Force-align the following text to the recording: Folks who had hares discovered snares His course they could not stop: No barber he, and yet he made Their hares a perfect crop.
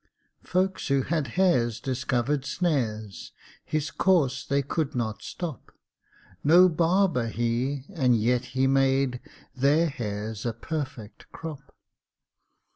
Folks 0.41 0.87
who 0.87 1.03
had 1.03 1.27
hares 1.37 1.79
discovered 1.79 2.43
snares 2.43 3.33
His 3.63 3.91
course 3.91 4.43
they 4.43 4.63
could 4.63 4.95
not 4.95 5.21
stop: 5.21 5.71
No 6.43 6.67
barber 6.69 7.27
he, 7.27 7.83
and 7.93 8.15
yet 8.15 8.45
he 8.57 8.65
made 8.65 9.19
Their 9.55 9.89
hares 9.89 10.43
a 10.43 10.53
perfect 10.53 11.31
crop. 11.31 11.75